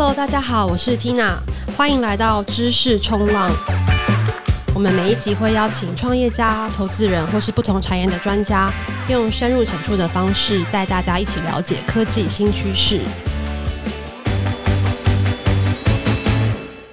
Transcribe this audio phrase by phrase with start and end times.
[0.00, 1.32] Hello，大家好，我是 Tina，
[1.76, 3.50] 欢迎来到知识冲浪。
[4.72, 8.72] 我们每一集会邀请创业家、投资人或是不同产业的专家，
[9.08, 13.00] 用深入浅出的方式带大家一起了解科技新趋势。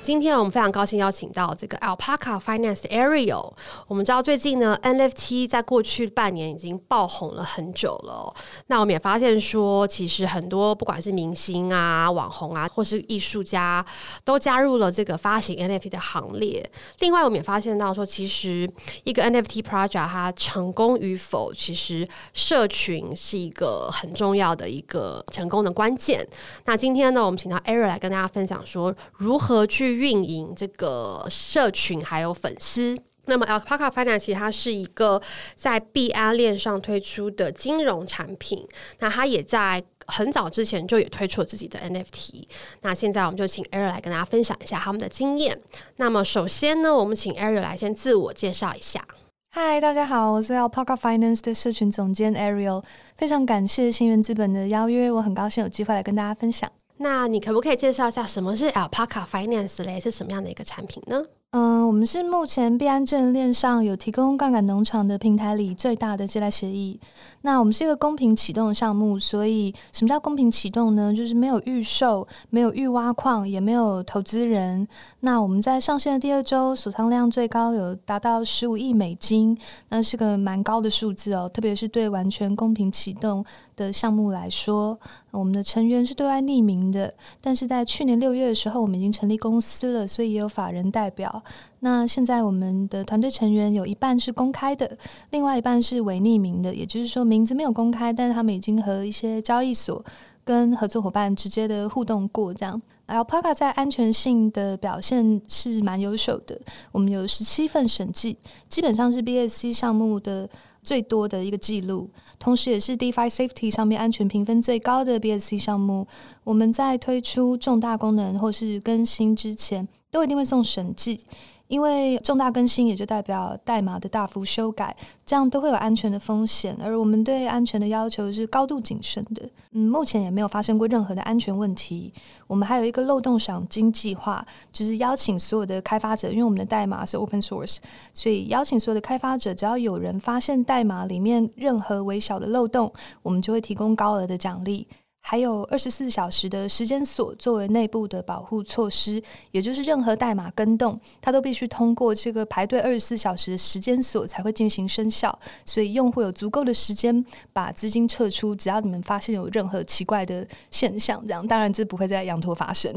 [0.06, 3.52] 今天我们非常高兴邀请到这个 Alpaca Finance Ariel。
[3.88, 8.32] 我们知道最近呢，NFT 在过去半年已经爆红了很久了。
[8.68, 13.84] 那我们也发现说，其实很多不管是明星啊、网红啊，或是艺术家，
[14.24, 16.64] 都加入了这个发行 NFT 的行列。
[17.00, 18.70] 另外，我们也发现到说，其实
[19.06, 26.24] 一个 NFT project 它成功与否，其实社群是一个很重要的一个成功的关键。
[26.66, 29.95] 那今天呢，我们请到 Ariel 来跟大家分享说，如何去。
[29.96, 35.22] 运营这个社群还有粉丝，那么 Alpaca Finance 其实它是一个
[35.56, 38.68] 在币安链上推出的金融产品，
[39.00, 42.44] 那它也在很早之前就也推出了自己的 NFT。
[42.82, 45.60] 那现在我们就请 Ariel 来跟大家分享一下他们的经验。
[45.96, 49.04] 那么首先呢，我们请 Ariel 来先自我介绍一下。
[49.50, 52.84] 嗨，大家好，我是 Alpaca Finance 的社群总监 Ariel，
[53.18, 56.70] 非常感谢新源资本的邀约，我很高兴有机会来跟大家分享。
[56.98, 60.00] 那你可不可以介绍一下什么是 Alpaca Finance 嘞？
[60.00, 61.22] 是什么样的一个产品呢？
[61.52, 67.00] 嗯，我们是目前币安证链上有提供杠杆农场的平台里最大的借贷协议。
[67.46, 71.14] 那我们是一个公平启动的项目，所以什么叫公平启动呢？
[71.14, 74.88] 就是没有预售、没有预挖矿、也没有投资人。
[75.20, 79.56] 那我们在上线的第二周，锁仓量最高有达到十五亿美金，
[79.90, 81.48] 那是个蛮高的数字哦。
[81.48, 91.44] 特别是对完全公平启动的项目来说，我们的成员是对外匿名的，但是在去年六月的时候，我们已经成立公司了，所以也有法人代表。
[91.82, 94.98] 那现在我们的团队成员有一半是公开的，
[95.30, 100.02] 另外一半是伪匿名的，也就是说明名字没有公开，但是他们已经和一些交易所
[100.46, 102.54] 跟合作伙伴直接的互动过。
[102.54, 106.58] 这样，Alpaca 在安全性的表现是蛮优秀的，
[106.94, 108.38] 我们有十七份审计，
[108.70, 110.50] 基本上是 BSC 项目的
[110.82, 112.10] 最多的一个记录，
[112.40, 116.08] 同时也是 DeFi Safety 上面安全评分最高的 BSC 项目。
[116.46, 121.20] 我们在推出重大功能或是更新之前，都一定会送审计，
[121.68, 124.96] 因为重大更新也就代表代码的大幅修改，
[125.26, 129.50] 这样都会有安全的风险，而我们对安全的要求是高度谨慎的。
[129.72, 132.14] 嗯，目前也没有发生过任何的安全问题。
[132.48, 137.78] 我们还有一个漏洞赏金计划，就是邀请所有的开发者，因为我们的代码是 open source，
[138.14, 142.94] 所以邀请所有的开发者，只要有人发现代码里面任何微小的漏洞，
[143.24, 144.88] 我们就会提供高额的奖励。
[145.28, 149.20] 还有二十四小时的时间锁作为内部的保护措施，
[149.50, 155.36] 也就是任何代码更动，它都必须通过这个排队二十四小时的时间锁才会进行生效。
[155.66, 162.94] 所以用户有足够的时间把资金撤出，只要你们发现有任何奇怪的现象，这样当然这不会在羊驼发生。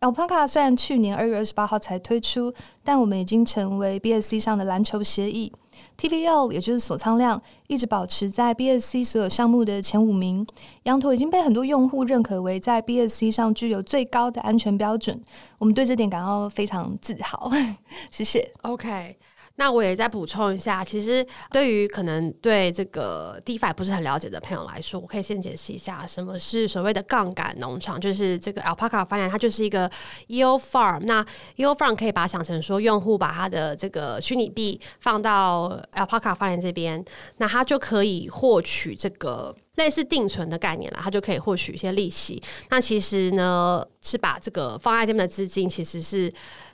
[0.00, 2.52] Alpaca 虽然去年二月二十八号才推出，
[2.84, 5.50] 但我们已经成为 BSC 上的蓝筹协议。
[5.98, 10.46] TVL 也就是锁仓量一直保持在 BSC 所有项目的前五名，
[10.82, 15.20] 羊驼已经被很多用户认可为在 BSC 上具有最高的安全标准，
[15.58, 17.50] 我们对这点感到非常自豪。
[18.10, 18.52] 谢谢。
[18.62, 19.16] OK。
[19.56, 29.90] 那我也再补充一下，其实对于可能对这个 DeFi 不是很了解的朋友来说，我可以先解释一下什么是所谓的杠杆农场，就是这个 Alpaca f i n a n 它就是一个
[30.28, 31.00] Yield Farm。
[31.00, 31.24] 那
[31.56, 37.02] Yield Farm 可以把它想成说，用户把他的这个虚拟币放到 Alpaca f i n a n 这边，
[37.38, 42.42] 那他就可以获取这个类似定存的概念啦，他就可以获取一些利息。
[42.68, 46.30] 那其实呢，是把这个放在这边的资金其实是。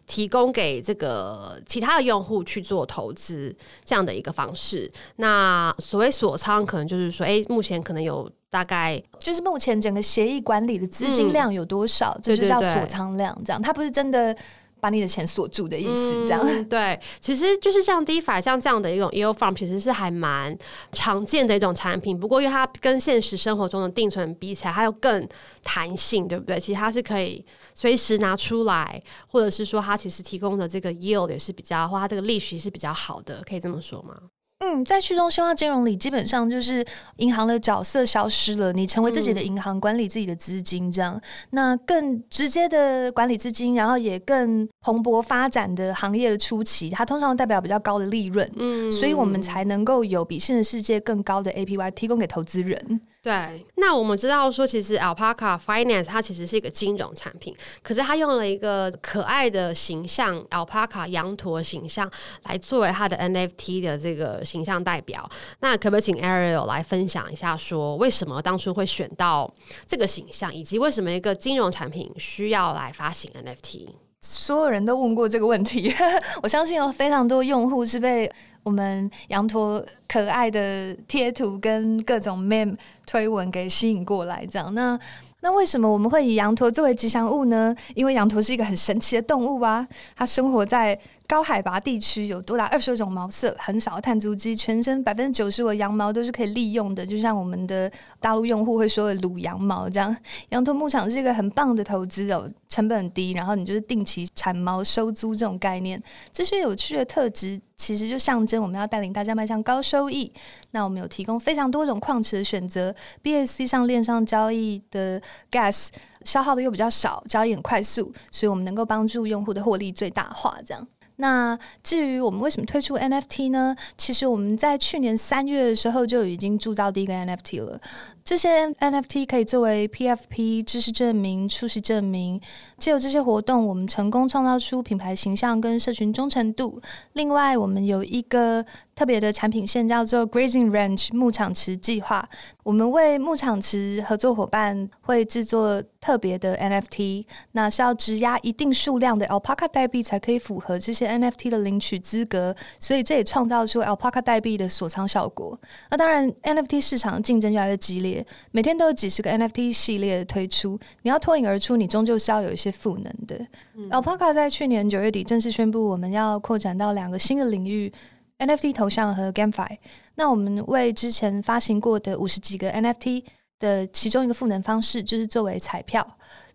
[0.06, 3.54] 提供给这个其他的用户去做投资
[3.84, 4.90] 这样的一个方式。
[5.16, 13.36] 那所谓锁仓，可能就是说，哎，目前可能有大概就是目前整个协议管理的资金量有多少，嗯、这就叫锁仓量。
[13.44, 14.36] 这样，它不是真的。
[14.82, 20.58] 把你的钱锁住的意思，这样、嗯、 对，其实就是像 DeFi 像这样的一种 Farm，其实是还蛮
[20.90, 22.18] 常见的一种产品。
[22.18, 25.28] 不过，因为它跟现实生活中的定存比起来，它有更
[25.62, 26.58] 弹性，对不对？
[26.58, 27.46] 其实它是可以
[27.76, 34.16] 随时拿出来，或者是说它其实提供的这个 Yield 也是比较，或它这个利息是比较好的，可以这么说吗？
[34.64, 36.84] 嗯，在去中心化金融里，基本上就是
[37.16, 41.22] 银行的角色消失了，你成为自己的银行，管理自己的资金，这样、嗯。
[41.50, 53.00] 那更直接的管理资金，然后也更蓬勃发展的行业的初期，它通常代表比较高的利润，嗯，所以我们才能够有比现实世界更高的 APY 提供给投资人。
[53.22, 62.10] 对，那我们知道说，其实 Alpaca Finance 它其实是一个金融产品，可是它用了一个可爱的形象 Alpaca 羊驼形象
[62.42, 65.30] 来作为它的 NFT 的这个形象代表。
[65.60, 69.48] 那可不可以请 Ariel 来分享一下，说为什么当初会选到
[69.86, 73.86] 这个形象，以及为什么一个金融产品需要来发行 NFT？
[74.20, 75.92] 所有人都问过这个问题，
[76.42, 78.30] 我相信有非常多用户是被
[78.62, 82.76] 我们羊驼可爱的贴图跟各种 mem
[83.06, 84.72] 推文给吸引过来，这样。
[84.74, 84.98] 那
[85.40, 87.74] 那为什么我们会以羊驼作为吉祥物呢？
[87.94, 90.96] 因为羊驼是一个很神奇的动物啊，它生活在
[91.32, 97.90] 高海拔地区，有多达二十二种毛色，很少碳足迹，全身百分之九十五的羊毛都是可以利用的，就像我们的
[98.20, 100.14] 大陆用户会说的卤羊毛这样。
[100.50, 105.98] 羊驼牧场是一个很棒的投资哦，成本很低，然后你就是定期产毛收租这种概念，
[106.30, 110.30] 这些有趣的特质其实就象征我们要带领大家迈向高收益。
[110.72, 115.18] 那我们有提供非常多种矿池的选择，BSC 上链上交易的
[115.50, 115.88] gas
[116.26, 120.86] 消耗的又比较少，交易很快速，所以我们能够帮助用户的获利最大化这样。
[121.22, 123.76] 那至于我们为什么推出 NFT 呢？
[123.96, 127.80] 其实我们在去年三月的时候就已经铸造第一个 NFT 了。
[128.24, 132.40] 这些 NFT 可以作为 PFP 知识证明、出席证明。
[132.78, 136.80] 借由这些活动，我们成功创造出品牌形象跟社群忠诚度。
[137.14, 138.64] 另外，我们有一个
[138.94, 142.28] 特别的产品线，叫做 Grazing Ranch 牧场池计划。
[142.62, 152.54] 我们为牧场池合作伙伴会制作特别的 NFT，那是要质押一定数量的 Alpaca 代币才可以符合这些 NFT 的领取资格。
[152.78, 155.58] 所以这也创造出 Alpaca 代币的锁仓效果。
[155.90, 158.11] 那当然，NFT 市场竞争越来越激烈。
[158.50, 163.46] 每天都有几十个 NFT 系列的推出，你要脱颖而出，你终究是要有一些赋能的。
[163.74, 167.92] 嗯、Alpaca 在去年九月底正式宣布，我们要扩展到两个新的领域
[168.38, 169.78] ：NFT 头像和 GameFi。
[170.16, 173.24] 那我们为之前发行过的五十几个 NFT
[173.58, 176.06] 的其中一个赋能方式，就是作为彩票，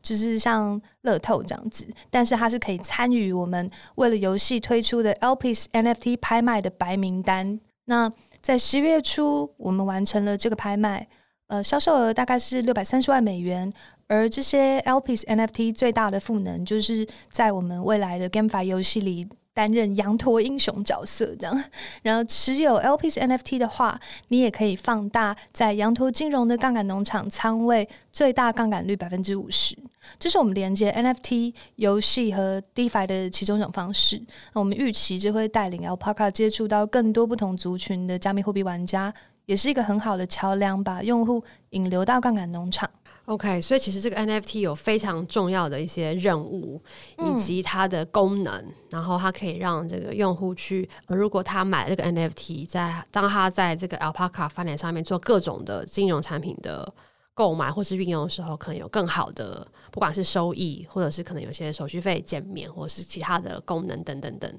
[0.01, 7.59] 就是像乐透这样子，但是它是可以参与我们为了游戏推出的 LPs NFT 拍卖的白名单。
[7.85, 8.11] 那
[8.41, 11.07] 在十月初，我们完成了这个拍卖。
[11.47, 13.71] 呃，销售额大概是六百三十万美元，
[14.07, 21.63] 而这些 LPs NFT 最大的赋能，就是在我们未来的 GameFi 游戏里担任羊驼英雄角色，这样。
[22.01, 23.97] 然后持有 LPs NFT 的话，
[24.27, 29.73] 你也可以放大在羊驼金融的杠杆农场仓位最大杠杆率百分之五十。
[30.19, 34.21] 这是我们连接 NFT 游戏和 DeFi 的其中一种方式。
[34.53, 39.13] 那我们预期就会带领 Alpaca 接触到更多不同族群的加密货币玩家。
[39.47, 42.89] 也是一个很好的桥梁，把用户引流到杠杆农场。
[43.25, 46.81] OK，所以其实这个 NFT 有非常重要的一些任务
[47.17, 56.93] 以及它的功能，嗯、然后它可以让这个用户去，如果他买这个 NFT，在当他在这个 Alpaca Finance 上面做各种的金融产品的
[57.33, 64.49] 购买或是运用的时候，可能有更好的，不管是收益，或者是可能有些手续费减免，或是其他的功能等等等。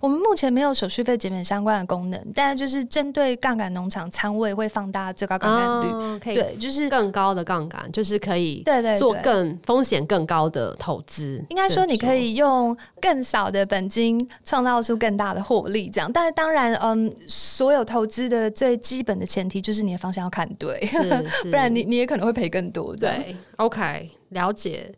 [0.00, 11.44] 我们目前没有手续费减免相关的功能，但是就是针对杠杆农场仓位会放大最高杠杆率，哦、可以对，就是更高的杠杆，就是可以对对做更风险更高的投资。
[11.48, 16.10] 应该说你可以用更少的本金创造出更大的获利，这样。
[16.12, 20.78] 但是当然，嗯，所有投资的最基本的前提就是你的方向要看对，
[21.44, 22.94] 不然你你也可能会赔更多。
[22.96, 24.92] 对，OK，了解。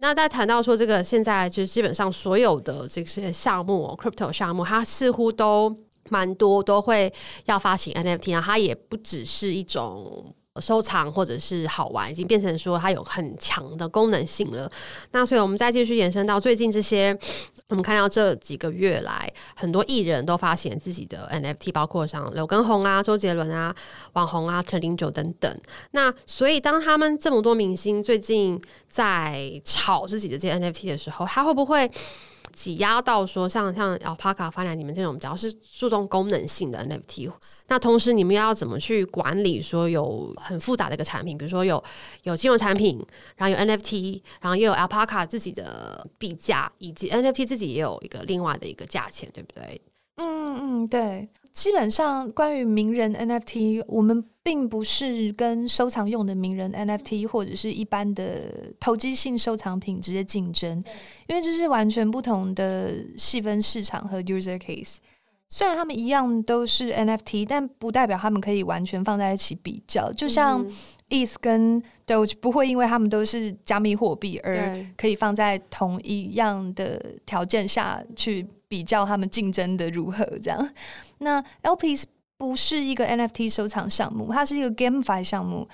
[0.00, 5.74] 那在谈到说这个，现在就是基本上所有的这些项目，crypto 项目，它似乎都
[6.08, 7.12] 蛮多都会
[7.44, 10.34] 要发行 NFT 啊，它也不只是一种。
[10.60, 14.70] 收藏或者是好玩，已经变成说它有很强的功能性了。
[15.12, 17.16] 那所以我们再继续延伸到最近这些，
[17.68, 23.74] 我们看到这几个月来，很多艺人都发现自己的 NFT，包括像刘畊宏啊、周杰伦啊、
[24.14, 25.60] 网红啊、陈零九等等。
[25.92, 31.90] 那所以当他们这么多明星最近在炒自己的这些 NFT 的时候，他会不会？
[32.60, 37.32] 挤压到说像像 Alpaca 发展你们这种比较是注重功能性的 NFT，
[37.68, 41.82] 那同时你们要怎么去管理说有很复杂的一个产品，比如说有
[42.24, 43.02] 有金融产品，
[43.36, 49.80] 然后有 NFT，然后又有 Alpaca 自己的币价，以及 NFT 自己也有一个另外的一个价钱，对不对？
[50.20, 51.28] 嗯嗯，对。
[51.52, 60.82] 基本上关于名人 NFT，我们并不是跟收藏用的名人 NFT 或者是一般的投机性收藏品直接竞争，
[61.26, 64.98] 因为这是完全不同的细分市场和 user case。
[65.48, 70.12] 虽然他们一样都是 NFT，但不代表他们可以完全放在一起比较。
[70.12, 70.64] 就像
[71.08, 80.70] ETH 跟 Doge 不会因为他们都是加密货币而可以放在同一样的条件下去比较他们竞争的如何这样。
[81.18, 82.04] 那 LPs
[82.38, 85.68] 不是一个 NFT 收藏项目，它是一个 GameFi 项目。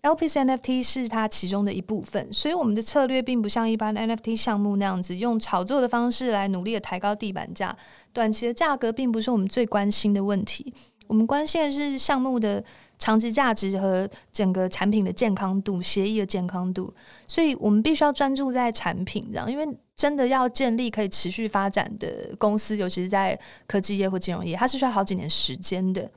[0.00, 7.76] LPs NFT 是它其中的一部分，所以我们的策略并不像一般 NFT 项目那样子用炒作的方式来努力的抬高地板价。
[8.12, 10.72] 短期的价格并不是我们最关心的问题，
[11.08, 12.64] 我们关心的是项目的
[12.98, 16.94] 长期价值和整个产品的健康度、协议的健康度。
[17.26, 26.08] 所以我们必须要专注在产品，上，因为真的要建立可以持续发展的公司，尤其是在科技业或金融业，它是需要好几年时间的。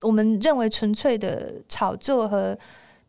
[0.00, 2.58] 我们认为纯粹的炒作和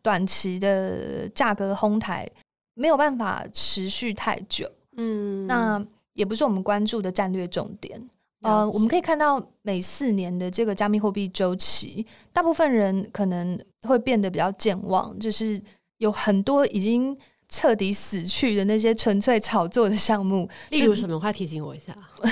[0.02, 2.28] 短期的价格哄抬
[2.74, 7.98] 没有办法持续太久，嗯，那也不是我们关注的战略重点。
[8.42, 13.58] 呃，我们可以看到每四年的这个加密货币周期，大部分人可能
[13.88, 15.60] 会变得比较健忘，就是
[15.98, 17.16] 有很多已经
[17.50, 21.18] 彻底死去的那些纯粹炒作的项目，例如什么？
[21.18, 21.94] 快提醒我一下。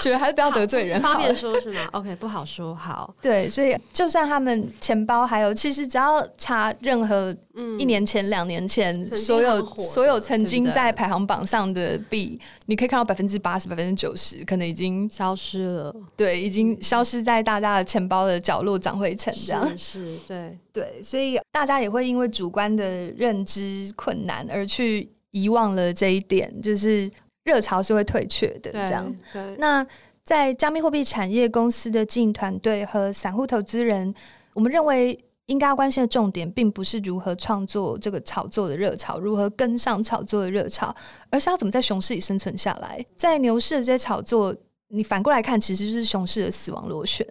[0.00, 2.74] 觉得还是不要得罪人，方便说是吗？OK，不好说。
[2.74, 7.34] 好，对，所以就算他们钱包还有，其实只要查任何
[7.78, 15.94] 一年前、两年前所有所有曾经在排行榜上的币，你可以看到百分之八十、百分之九十可能已经消失了。
[16.16, 19.68] 对，已经消失在大家的钱包的角落，长灰尘这样。
[19.76, 27.10] 是，是，对对，所以大家也会因为主观的认知困难而去遗忘了这一点，就是。
[27.44, 29.16] 热潮是会退却的，这样。
[29.56, 29.86] 那
[30.22, 34.14] 在加密货币产业公司的经营团队和散户投资人，
[34.52, 35.18] 我们认为
[35.48, 40.94] 应该要关心的重点，并不是如何创作这个炒作的热潮，如何跟上炒作的热潮，
[41.30, 43.04] 而是要怎么在熊市里生存下来。
[43.16, 44.54] 在牛市的这些炒作，
[44.88, 47.26] 你反过来看，其实就是熊市的死亡螺旋。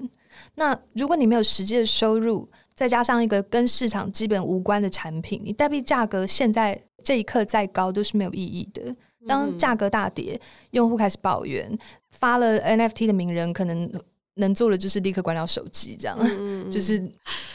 [0.55, 8.95] 那如果你没有实际的收入，再加上一个跟市场基本无关的产品，你代币价格现在这一刻再高，都是没有意义的。
[9.27, 10.39] 当价格大跌，
[10.71, 11.77] 用户开始抱怨，
[12.11, 13.91] 发了 NFT 的名人可能
[14.37, 17.03] 能做的就是立刻关掉手机，这样、嗯、 就是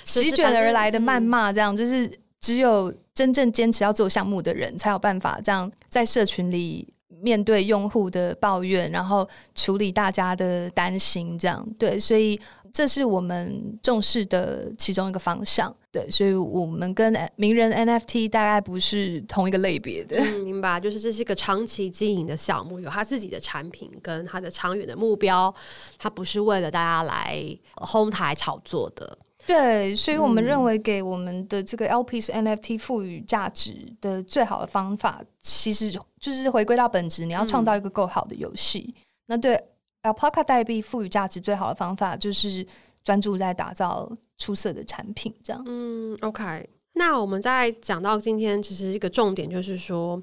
[0.04, 2.10] 席卷而来的谩骂，这样就是
[2.40, 12.38] 只有真正坚持要做项目的人才有办法这样在社群里面对用户的抱怨，然后处理大家的担心，这样对，所以。
[12.74, 20.18] 这是我们重视的其中一个方向，对，所以我们跟名人 NFT 大概不是同一个类别的。
[20.38, 25.54] 明白，就是这是一个长期经营的项目，有他自己的产品跟他的长远的目标，
[25.98, 29.18] 他不是为了大家来哄抬炒作的。
[29.46, 38.94] 对，所以我们认为给我们的这个 LPs NFT 赋予价值的最好的方法，其实就是回归到本质，你要创造一个够好的游戏。
[38.96, 39.62] 嗯、那对。
[40.02, 42.66] Alpaca 代币赋予价值最好的方法就是
[43.04, 45.62] 专注在打造出色的产品，这样。
[45.64, 46.68] 嗯，OK。
[46.94, 50.20] 那我们在讲到今天，其实一个重点就是说，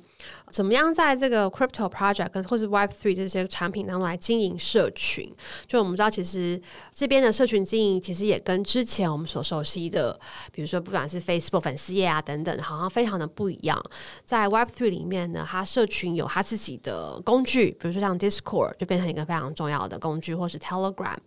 [0.52, 5.36] 怎么样在这个 crypto project 或者 Web Three 这些产品当中来经营社群。
[5.66, 6.62] 就我们知道，其实
[6.94, 10.18] 这边的社群经营其实也跟之前我们所熟悉的，
[10.52, 13.84] 比如说不管是 Facebook 粉丝页啊等等，好像非常的不一样。
[14.24, 21.18] 在 Web Three 里面呢，它社群有它自己的工具，比如说像 Discord 就变成一个非常重要的工具，或是 Telegram。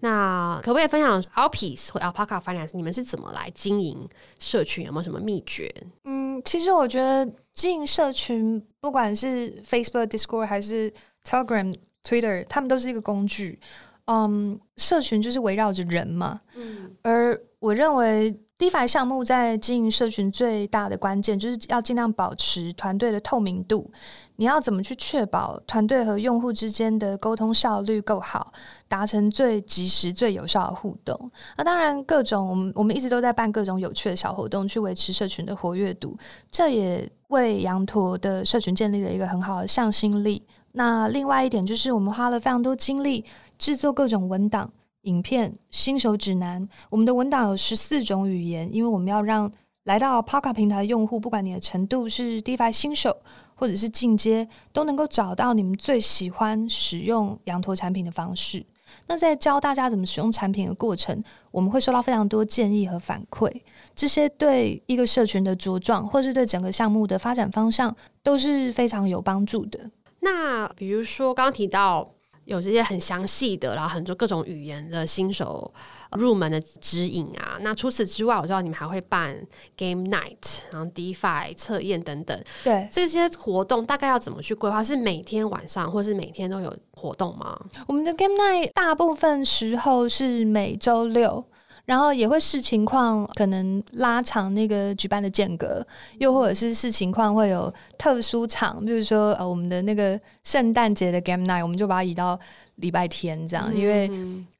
[0.00, 4.04] 那可不可以分享 LPs 或 Alpaca Finance 你们是怎么来经营
[4.40, 4.87] 社群？
[4.88, 5.70] 有没有什么秘诀？
[6.04, 10.90] 嗯，其实我觉得进社群，不管是 Facebook、Discord 还是
[11.22, 13.60] Telegram、Twitter，他们都是一个工具。
[14.06, 16.40] 嗯，社群就是围绕着人嘛。
[16.56, 23.88] 嗯，而我认为 DeFi 项目在经营社群最大的关键，就是要尽量保持团队的透明度。
[24.34, 28.52] 你要怎么去确保团队和用户之间的沟通效率够好，
[28.88, 31.30] 达成最及时、最有效的互动？
[31.56, 36.18] 那当然，各种我们我们一直都在办各种有趣的小活动，去维持社群的活跃度。
[36.50, 40.42] 这也为羊驼的社群建立了一个很好的向心力。
[40.72, 43.24] 那另外一点就是，我们花了非常多精力
[43.56, 44.68] 制作各种文档、
[45.02, 46.68] 影片、新手指南。
[46.90, 49.50] 我们的文档有十四种语言，因为我们要让
[49.84, 53.16] 来到 p o c a 平台的用户，不管你的程度是 DeFi 新手，
[53.54, 58.64] 或者是进阶，都能够找到你们最喜欢使用羊驼产品的方式。
[59.06, 63.50] 那在教大家怎么使用产品的过程，我们会收到非常多建议和反馈，
[63.94, 69.90] 这些对一个社群的茁壮，或是对整个项目的发展方向，都是非常有帮助的。
[70.20, 72.10] 那比如说，刚刚提到。
[72.48, 75.70] 有这些很详细的，然后很多各种语言的新手
[76.12, 77.58] 入门的指引啊。
[77.60, 79.36] 那除此之外，我知道你们还会办
[79.76, 82.42] Game Night，然后 DeFi 测验等等。
[82.64, 84.82] 对，这些活动大概要怎么去规划？
[84.82, 87.60] 是每天晚上，或是每天都有活动吗？
[87.86, 91.44] 我们的 Game Night 大部分时候是每周六。
[91.88, 95.82] 然后也会视情况，可能拉长那个举办的间隔，
[96.18, 102.38] 又或者是视情况会有特殊场，比如说呃，我们的那个圣诞节的 Game Night，我们就把它移到
[102.74, 104.10] 礼拜天这样，嗯、因为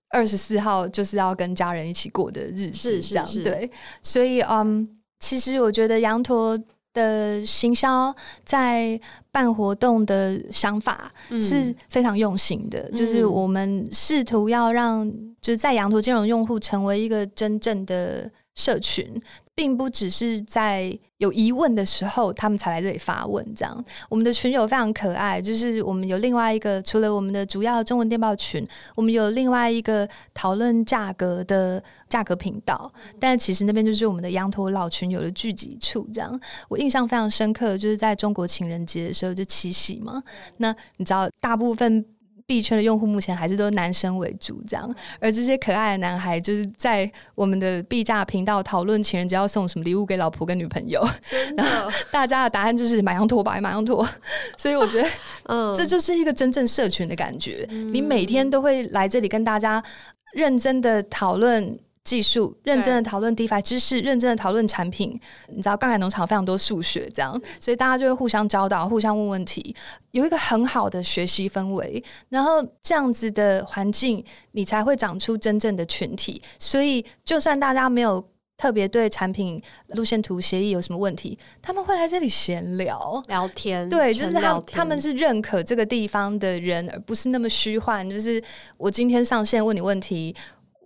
[0.08, 3.70] 二十四号就是要跟家人一起过的日子，这样对。
[4.02, 4.88] 所以，嗯，
[5.20, 6.58] 其实我觉得羊驼
[6.92, 8.14] 的行销
[8.44, 19.20] 在办活动的想法是非常用心的，嗯、就是我们试图要让就是在羊驼金融用户成为一个真正的社群。
[19.58, 23.44] 并不只是在有疑问的时候，他们才来这里发问。
[23.56, 25.42] 这样，我们的群友非常可爱。
[25.42, 32.88] 就是我们有另外一个，除了我们的主要中文电报群，我们有另外一个讨论价格的价格频道。
[33.18, 36.08] 但其实那边就是我们的羊驼老群友的聚集处。
[36.14, 40.22] 这样，我印象非常深刻，就是在中国情人节的时候，就七夕嘛。
[40.58, 42.06] 那你知道，大部分。
[42.48, 51.06] 币圈的用户目前还是都男生为主，这样，而这些可爱的男孩就是在我们的币价频道讨论情人节要送什么礼物给老婆跟女朋友，
[51.58, 54.08] 然后大家的答案就是买羊驼吧，买羊驼。
[54.56, 55.08] 所以我觉得，
[55.44, 57.68] 嗯，这就是一个真正社群的感觉。
[57.92, 59.84] 你每天都会来这里跟大家
[60.32, 61.78] 认真的讨论。
[62.08, 65.10] 技术认真的讨论 DeFi 知识，认真的讨论产品。
[65.48, 69.76] 你知道，杠杆农场非常多数学，这样，所以大家就会互相教导，互相问问题，
[70.12, 72.02] 有一个很好的学习氛围。
[72.30, 76.40] 然后这样子的环境，你才会长出真正的群体。
[76.58, 83.86] 所以，就算大家没有特别对产品路线图协议有什么问题，他们会来这里闲聊聊天。
[83.90, 88.08] 对，就是他他们是认可这个地方的人，而不是那么虚幻。
[88.08, 88.42] 就是
[88.78, 90.34] 我今天上线问你问题。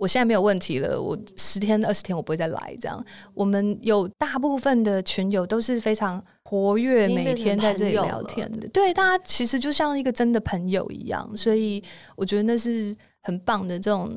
[0.02, 3.06] 我现在没有问题了，我十天二十天我不会再来这样。
[3.34, 8.66] 我们有大部分的群友都是非常活跃，每天在这里聊天的。
[8.70, 11.80] 对，大家其实就像一个真的朋友一样，所以
[12.16, 12.92] 我觉得那是
[13.22, 14.10] 很棒的这种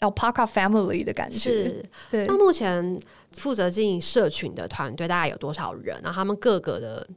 [0.00, 1.38] Alpaca Family 的感觉。
[1.38, 2.26] 是，对。
[2.26, 5.96] 那目前负责经营社群的团队大概有多少人？
[6.02, 7.08] 然后他们各个的。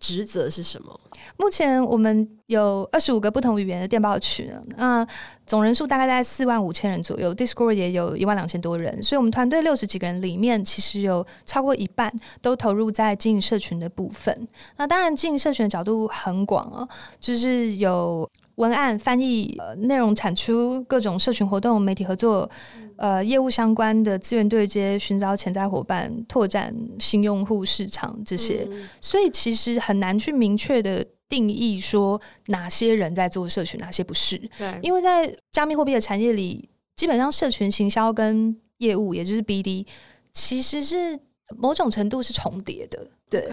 [0.00, 0.98] 职责是什么？
[1.36, 5.06] 目前我们有二十五个不同语言的电报群，那
[5.46, 14.48] 总人数大概在四万五千人左右，Discord 也有一万两千多人，所以我们团队六十几个人里面，其实有超过一半都投入在经营社群的部分。
[14.78, 16.88] 那当然，经营社群的角度很广哦，
[17.20, 18.28] 就是有。
[18.60, 22.48] 文案翻译、呃、内容产出、各种社群活动、媒体合作、
[22.96, 34.36] 呃，业务相关的资源对接、寻找潜在伙伴、拓展新用户市场这些，嗯、所以其实很难去明确的定义说哪些人在做社群，哪些不是。
[34.58, 39.86] 对，因为在加密货币的产业里，基本上社群行销跟业务，也就是 BD，
[40.34, 41.18] 其实是
[41.56, 43.08] 某种程度是重叠的。
[43.30, 43.48] 对。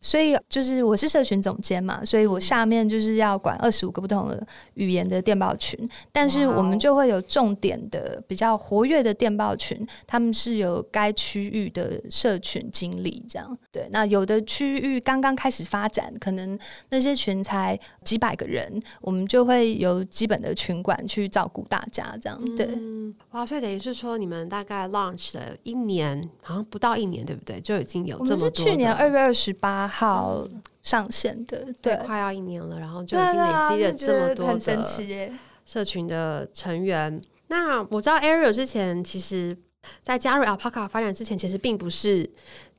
[0.00, 5.78] 所以就是我是社群总监嘛，所以我下面就是要管二十五个不同的语言的电报群，
[6.10, 13.58] 但是我们就会有重点的比较活跃的电报群，他们是有该区域的社群经理这样。
[13.70, 16.58] 对，那有的区域刚刚开始发展，可能
[16.88, 22.56] 那些群才几百个人，我们就会有基本的群管去照顾大家这样。
[22.56, 27.60] 对，嗯、哇，所以等于是说你们大概 launch 了一年，好像不到一年，对不对？
[27.60, 28.36] 就已经有这么多。
[28.36, 29.89] 我们是去年二月二十八。
[29.90, 30.46] 好
[30.82, 35.32] 上线的，对，快要一年了，然后就已经累积了这么多的
[35.66, 37.20] 社群的成员。
[37.48, 39.56] 那我知道 Ariel 之前其实，
[40.02, 42.28] 在加入 Alpaca 发展之前，其实并不是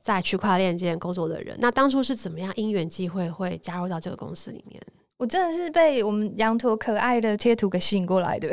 [0.00, 1.56] 在区块链界工作的人。
[1.60, 4.80] 那当初是怎么样因缘际会会加入到这个公司里面？
[5.18, 8.48] 我真的是被我们羊驼可爱的贴图给吸引过来的。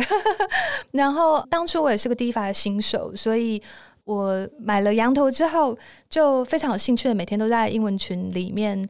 [0.91, 3.61] 然后当初我也是个 DeFi 的新手，所以。
[4.09, 5.77] 我买了羊驼之后，
[6.09, 8.89] 就非常有兴趣的，每天都在英文群里面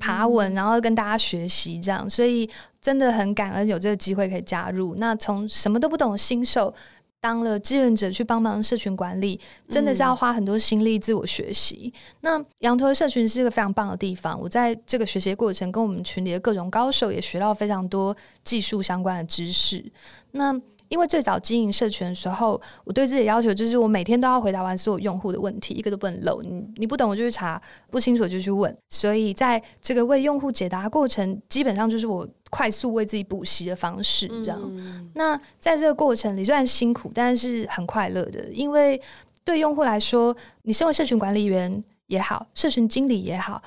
[0.00, 2.50] 爬文，然后跟大家学习这样，所以
[2.82, 4.96] 真的很感恩有这个机会可以加入。
[4.96, 6.74] 那从什么都不懂的新手，
[7.20, 11.92] 当了志愿者去帮忙社群管理，真的是要花很多心力自我学习。
[11.94, 19.84] 嗯、那羊驼社群是一个非常棒的地方，我在这个学习过程跟我们群里的各种高手也学到非常多技术相关的知识。
[20.32, 20.52] 那
[20.88, 26.40] 因为最早经营社群的时候，我对自己的要求就是我每天都要回答完所有用户的问题，一个都不能漏。
[26.42, 28.76] 你你不懂我就去查，不清楚就去问。
[28.90, 34.60] 所以在这个为用户解答过程，基本上就是我快速为自己补习的方式，这样。
[34.62, 39.00] 嗯、那在这个过程里，虽然辛苦，但是很快乐的，因为
[39.44, 43.62] 对用户来说，你身为社群管理员也好，社群经理也好。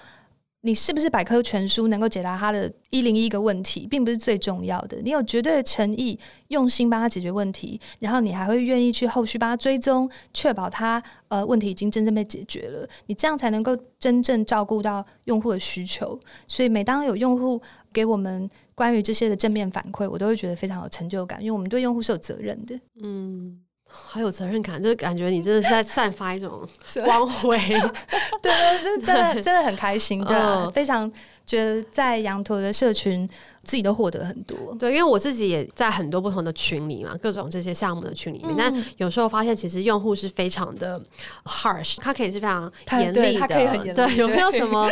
[0.62, 4.98] 你是不是百科全书能够解答他的一零一个问题，并不是最重要的。
[5.02, 6.19] 你有绝对的诚意，
[6.50, 12.86] 用心帮他解决问题，然后你还会愿意去后续帮他追踪，确保他呃问题已经真正被解决了。
[13.06, 16.19] 你这样才能够真正照顾到用户的需求。
[16.45, 17.62] 所以每当有用户
[17.93, 22.78] 给我们关于这些的正面反馈，我都会觉得非常有成就感，因为我们对用户是有责任的。
[23.02, 23.62] 嗯。
[23.91, 26.67] 好有责任感，就是感觉你真的是在散发一种
[27.04, 27.58] 光辉，
[28.41, 31.12] 对， 对，真的真的真的很开心，对、非常
[31.50, 33.28] 觉得在羊驼的社群
[33.64, 34.56] 自己都获得很多。
[34.76, 41.02] 对，因为我自己也在很多不同的群里嘛，各种这些项目的群里面，嗯、但有时候发现其实用户是非常的
[41.46, 43.94] harsh，他可以是非常严厉的。
[43.96, 44.88] 对，有没有什么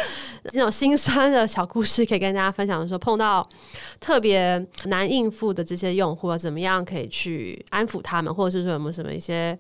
[0.54, 2.88] 那种心酸的小故事可以跟大家分享？
[2.88, 3.48] 说碰到
[4.00, 9.56] 特别难应付的这些用户，怎么样可以去安抚他们，或者是说有没有什么一些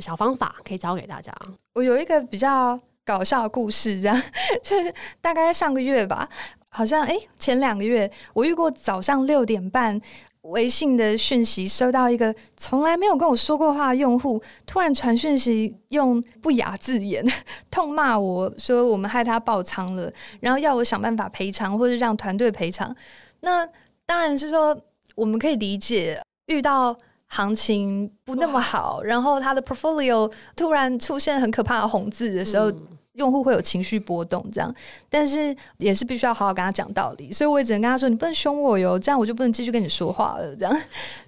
[0.00, 1.32] 小方法可以教给大家？
[1.74, 2.80] 我有一个比较。
[3.04, 4.22] 搞笑故事，这样
[4.62, 6.28] 就是大概上个月吧，
[6.70, 10.00] 好像哎、前两个月我遇过早上六点半
[10.42, 17.24] 微信的讯息，收到一个从来没有跟我说过话的用户突然传讯息，用不雅字眼
[17.70, 22.94] 痛骂我说我们害他爆仓了，然后要我想办法赔偿或者让团队赔偿。
[23.40, 23.68] 那
[24.06, 24.76] 当然是说
[25.14, 26.96] 我们可以理解，遇到
[27.32, 32.70] 行情不那么好，然后他的 portfolio 突然出现很可怕的红字的时候。
[32.70, 34.74] 嗯用户会有情绪波动，这样，
[35.10, 40.74] 但是也是必须要好好跟他讲道理，所以我也只能跟他说：“你不能凶我哟，这样我就不能继续跟你说话了。”这样，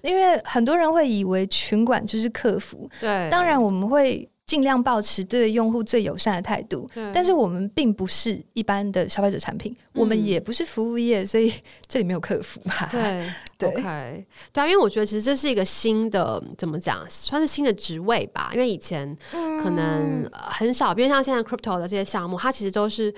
[0.01, 4.27] 因为很多人会以为群管就是客服，对，当然我们会。
[4.45, 11.51] 尽量保持对用户最友善的态度，但是我们并不是一般的消费者产品，嗯、我们也不是服务业，所以
[11.87, 12.87] 这里没有客服吧。
[12.91, 13.27] 对
[13.57, 18.51] 对，OK，对啊，因为我觉得其实这是一个新的，怎么讲，算是新的职位吧。
[18.53, 23.13] 因为以前可能很少，比如像现在 crypto 的这些项目，它其实都是。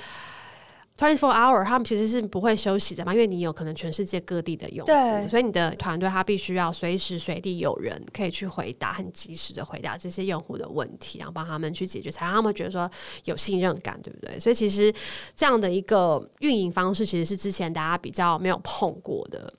[0.97, 12.89] Twenty four hour，他们其实是不会休息的嘛，因为你有可能全世界各地的用户，所以你的团队他必须要随时随地有人可以去回答，很及时的回答这些用户的问题，然后帮他们去解决，才让他们觉得说
[13.25, 14.39] 有信任感，对不对？
[14.39, 14.91] 所以其实
[15.35, 19.53] 这样的一个运营方式，其实是之前大家比较没有碰过的。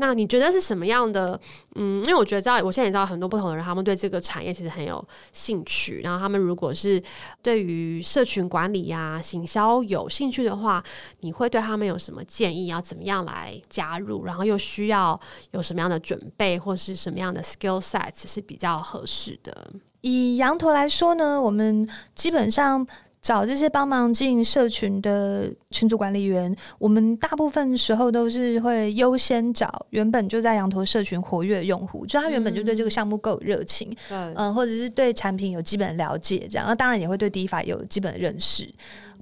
[0.00, 1.38] 那你觉得是什么样的？
[1.74, 6.00] 嗯，因为我觉得知道，我现在也知道很多不同的人，他们对这个产业其实很有兴趣。
[6.02, 7.02] 然后他们如果是
[7.42, 10.82] 对于社群管理呀、行销有兴趣的话，
[11.20, 12.68] 你会对他们有什么建议？
[12.68, 14.24] 要怎么样来加入？
[14.24, 19.72] 然后又需要有什么样的准备，或是什么样的 skill sets 是比较合适的？
[20.02, 22.86] 以羊驼来说呢，我们基本上。
[23.20, 38.68] 找这些帮忙进社群的群组管理员，我们大部分时候都是会优先找原本就在羊驼社群活跃的用户，就他原本就对这个项目够有热情，嗯、呃，或者是对产品有基本的了解，这样，那当然也会对第一法有基本的认识。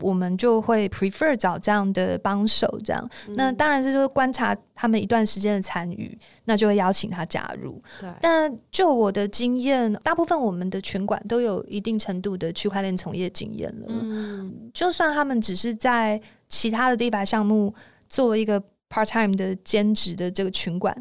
[0.01, 3.09] 我们就会 prefer 找这样的帮手，这样。
[3.29, 7.83] 嗯、那当然是说观察他们一段时间的参与，那就会邀请他加入。
[7.99, 8.11] 对。
[8.21, 13.87] 但就我的经验，大部分我们的群管都有一定程度的区块链从业经验了。
[13.89, 14.71] 嗯。
[14.75, 17.75] 就算他们只是在其他的 DeFi 项目
[18.09, 20.97] 做一个 part time 的兼职的这个群管，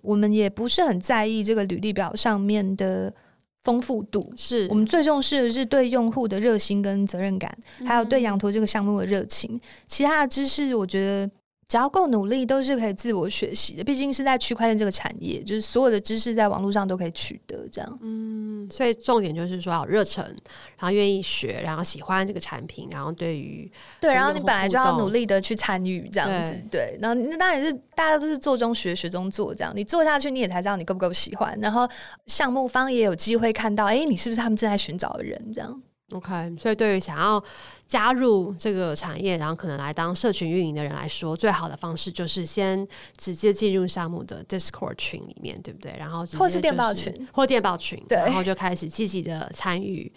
[0.00, 3.12] 我们也不是很在意这个履历表上面的。
[3.64, 9.60] 丰富度是我们最重视的，是对用户的热心跟责任感，还有对羊驼这个项目的热情。
[9.86, 11.30] 其他的知识，我觉得。
[11.68, 13.84] 只要够努力，都是可以自我学习的。
[13.84, 17.68] 毕竟是在区块链这个产业，就是所有的知识在网络上都可以取得。
[17.70, 20.24] 这样，嗯，所以重点就是说要有热忱，
[20.78, 26.78] 然后愿意学，然后喜欢这个产品，然后对于对，然后你本来就要努力的去参与这样子，对。
[26.78, 29.70] 对然后那当然是大家都是做中学，学中做这样。
[29.76, 31.54] 你做下去，你也才知道你够不够喜欢。
[31.60, 31.86] 然后
[32.26, 35.52] 项目方也有机会看到，哎，你是不是他们正在寻找的人？
[35.54, 35.82] 这样。
[36.12, 37.42] OK，所以对于想要
[37.86, 42.86] 加入这个产业，然后可能来当社群运营的人来说，最好的方式就是先
[43.18, 45.94] 直接进入项目的 Discord 群里面，对不对？
[45.98, 50.10] 然后、就是、或是电报群，或电报群，对，然后就开始积极的参与，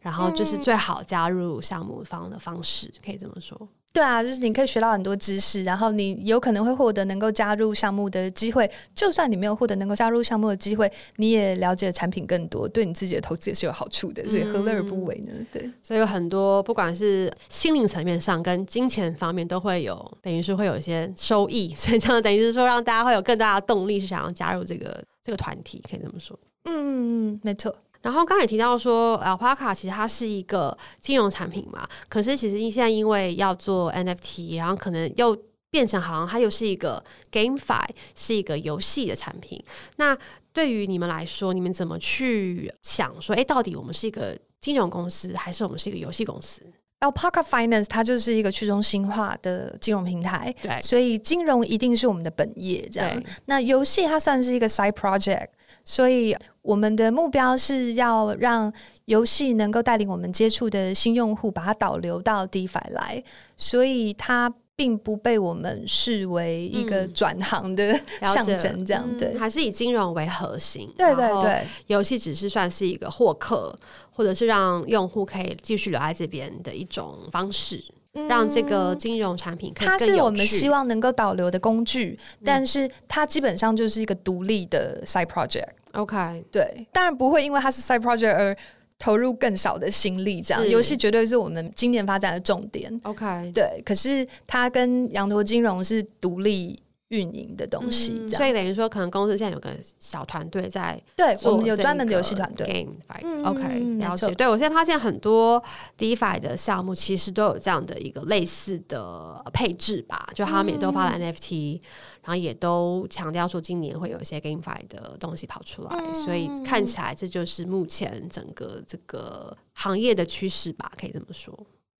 [0.00, 3.68] 然后就是最好加入项目方的方式，嗯、可以这么说。
[3.94, 8.68] 对啊，就是你可以学到很多知识，然后你有可能会获得能够加入项目的机会。
[8.92, 14.28] 就算你没有获得能够加入项目的机会，你也了解产品更多，对你自己的投资也是有好处的。
[14.28, 15.32] 所以何乐而不为呢？
[15.52, 21.72] 对，所以有很多不管是心灵层面上跟金钱方面都会有，等于是会有一些收益。
[21.72, 26.36] 所以这样等于是说，让大家会有更大的动力，是想要加入这个这个团体，可以这么说。
[26.64, 27.72] 嗯没错。
[28.04, 35.34] 然后刚才也提到说，Alpaca 其实它是一个金融产品嘛，可是其实现在因为要做 NFT，然后可能又
[35.70, 39.58] 变成好像它又是一个 GameFi，是一个游戏的产品。
[39.96, 40.14] 那
[40.52, 46.60] 对于你们来说，你们怎么去想说，哎，到底我们是一个金融公司，还是我们是一个游戏公司
[47.00, 53.22] ？Alpaca Finance 它就是一个去中心化的金融平台，对，所以金融一定是我们的本业，这样。
[53.46, 55.48] 那游戏它算是一个 side project。
[55.84, 58.72] 所以我们的目标是要让
[59.04, 63.22] 游戏能够带领我们接触的新用户，把它导流到 DeFi 来，
[63.56, 70.92] 所以它并不被我们视为一个转行的象征，这样对、嗯，还是以金融为核心。
[70.96, 73.78] 对对对，游戏只是算是一个获客，
[74.10, 77.84] 或者是让用户可以继续留在这边的一种方式。
[78.28, 80.06] 让这个金融产品可以更有趣。
[80.06, 85.68] 它是我们希望能够导流的工具，但是它基本上就是一个独立的 side project。
[85.92, 88.56] OK，对，当然不会因为它是 side project 而
[88.98, 90.40] 投入更少的心力。
[90.40, 93.00] 这样游戏绝对是我们今年发展的重点。
[93.02, 96.78] OK，对，可是它跟羊驼金融是独立。
[97.14, 102.66] 运营的东西，嗯，所以等于说，可能公司现在有个小团队在，对，我们有专门的游戏团队。
[102.66, 104.28] Game OK，了解。
[104.34, 105.62] 对，我现在发现很多
[105.96, 111.80] DeFi 的项目其实都有这样的一个类似的配置吧，就他们也都发了 NFT，嗯，
[112.24, 121.56] 然后也都强调说今年会有一些 GameFi 的东西跑出来，嗯，所以看起来这就是目前整个这个行业的趋势吧，可以这么说。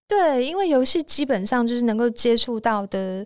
[0.08, 3.24] 对，因为游戏基本上就是能够接触到的。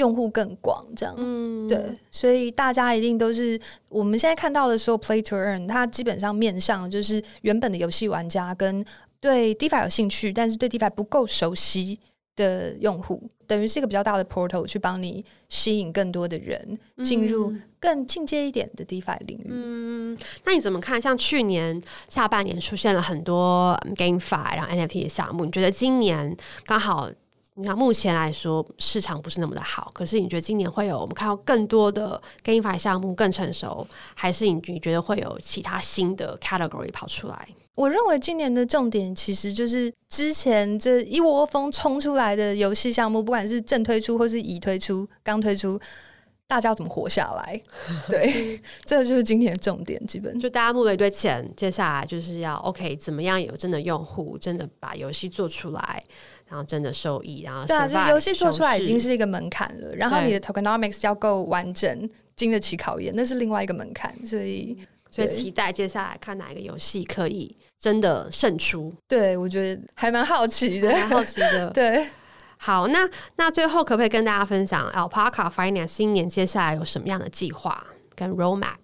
[0.00, 1.78] 用户更广，这样，嗯，对，
[2.10, 8.84] 所以大家一定都是我们现在看到的时候，Play to Earn，它基本上面向就是原本的游戏玩家跟
[9.20, 12.00] 对 DeFi 有兴趣，但是对 DeFi 不够熟悉
[12.34, 19.48] 的用户，等于是一个比较大的 portal 去帮你吸引更多的人进入更进阶一点的 DeFi 领域。
[19.50, 21.00] 嗯，那你怎么看？
[21.00, 26.34] 像去年下半年出现了很多 GameFi 然后 NFT 的项目，你觉得今年
[26.64, 27.10] 刚好？
[27.60, 37.46] 你看，目前来说市场不是那么的好，可是你觉得今年会有我们看到更多的 GameFi 项目更成熟，还是你你觉得会有其他新的 category 跑出来？
[37.74, 45.78] 我认为今年的重点其实就是之前这一窝蜂冲出来的游戏项目，不管是正推出或是已推出、刚推出，
[46.46, 47.62] 大家要怎么活下来？
[48.08, 50.04] 对， 这就是今年的重点。
[50.06, 56.02] 基本就大家募了一堆钱，接下来就是要 OK，怎么样有真的用户，真的把游戏做出来。
[56.50, 59.94] 然后真的受益，然后对啊，就游戏做出来已经是一个门槛了。
[59.94, 64.12] 然后你的 tokenomics 要够完整，经得起考验，那是另外一个门槛。
[64.26, 64.76] 所以，
[65.12, 68.92] 所以期待接下来看哪一个游戏可以真的胜出。
[69.06, 71.70] 对，我觉得还蛮好奇的，蛮好奇的。
[71.72, 72.08] 对，
[72.56, 77.86] 好，那那最后可不可以跟大家分享 Alpaca Finance 今年接下来有什么样的计划
[78.16, 78.74] 跟 roadmap？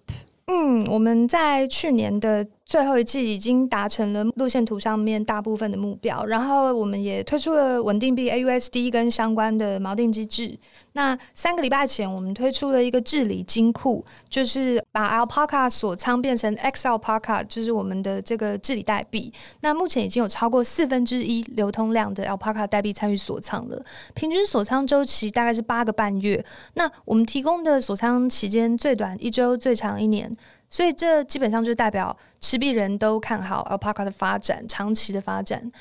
[0.45, 2.47] 嗯，我们在去年的。
[2.67, 10.59] 最后一季已经达成了路线图上面大部分的目标，然后我们也推出了稳定币 AUSD 跟相关的锚定机制。
[10.91, 19.31] 那三个礼拜前，我们推出了一个治理金库，就是把 Alpaca 锁仓变成 XAlpaca，就是我们的这个治理代币。
[19.61, 23.81] 那目前已经有超过四分之一流通量的 Alpaca 代币参与锁仓了，
[24.13, 26.43] 平均锁仓周期大概是八个半月。
[26.73, 30.29] 那我们提供的锁仓期间最短一周，最长一年。
[30.69, 35.71] 所以这基本上就代表持币人都看好 Alpaca 的发展，长期的发展。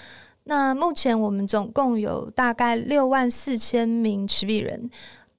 [0.45, 4.89] 那目前我们总共有大概六万四千名持币人，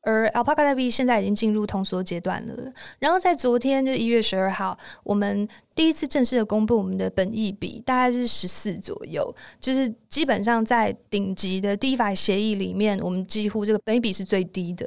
[0.01, 2.53] 而 Alpaca 代币现在已经进入通缩阶段了。
[2.99, 14.85] 然后在昨天，就一月十二号，我们第一次正式的公布我们的本益比，大概是十四左右，就是基本上在顶级的 DeFi 协议里面，我们几乎这个本益比是最低的。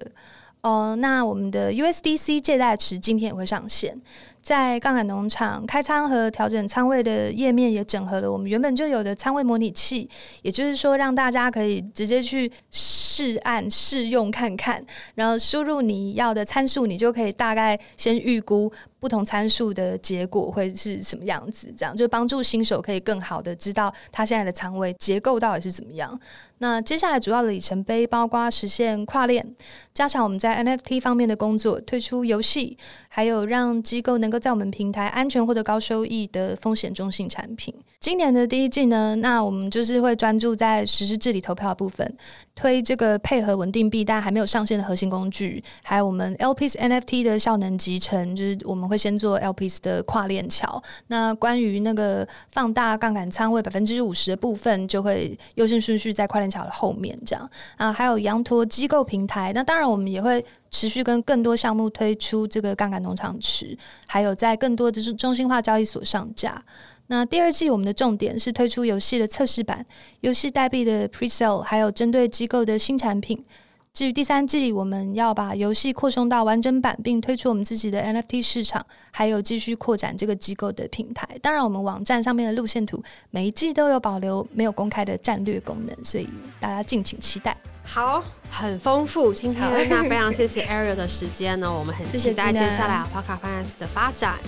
[0.63, 3.99] 哦，那我们的 USDC 借贷池今天也会上线。
[4.43, 10.09] 在杠杆农场开仓和调整仓位的页面也整合了我们原本就有的仓位模拟器，
[10.43, 26.19] 也就是说让大家可以直接去试按试用看看，然后输入你要的参数，你就可以大概先预估不同参数的结果会是什么样子，这样就帮助新手可以更好的知道他现在的仓位结构到底是怎么样。
[26.59, 29.55] 那接下来主要的里程碑包括实现跨链，
[29.95, 32.77] 加强我们在 NFT 方面的工作，推出游戏，
[33.09, 37.75] 还有让机构能能够在我们平台安全获得高收益的风险中性产品。
[37.99, 42.17] 今年的第一季呢，那我们就是会专注在实施治理投票的部分，
[42.55, 50.81] 推这个配合稳定币但还没有上线的核心工具，还有我们 LPs NFT 的效能集成，就是我们会先做 LPs 的跨链桥。
[51.09, 57.93] 那关于那个放大杠杆仓位百分之五十的部分，就会优先顺序在跨链桥的后面这样啊。
[57.93, 60.45] 还有羊驼机构平台，那当然我们也会。
[60.71, 66.63] 持续跟更多项目推出这个杠杆农场池，还有在更多的中心化交易所上架。
[67.09, 69.85] 那第二季我们的重点是推出游戏的测试版、
[70.21, 73.45] 游戏代币的 Presale，还有针对机构的新产品。
[73.93, 81.29] 至于第三季，我们要把游戏扩充到完整版，并推出我们自己的 NFT 市场，还有继续扩展这个机构的平台。
[81.43, 86.29] 当然，我们网站上面的路线图每一季都有保留没有公开的战略功能，所以
[86.61, 87.57] 大家敬请期待。
[87.93, 89.33] 好，很丰富。
[89.33, 94.39] 今天那非常谢谢 Ariel 的时间呢，我们很期待接下来 Alpaca Finance 的发展。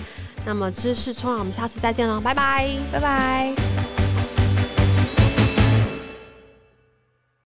[0.45, 4.02] 那么知识冲浪，我们下次再见喽，拜拜，拜拜。